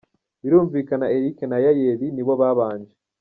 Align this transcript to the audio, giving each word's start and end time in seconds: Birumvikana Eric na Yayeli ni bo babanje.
Birumvikana 0.43 1.05
Eric 1.15 1.37
na 1.51 1.57
Yayeli 1.65 2.07
ni 2.11 2.23
bo 2.25 2.33
babanje. 2.41 2.93